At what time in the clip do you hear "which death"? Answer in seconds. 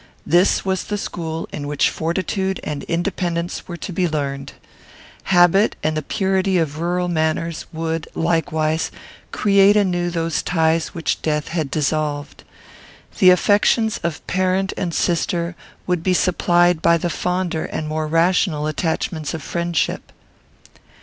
10.95-11.49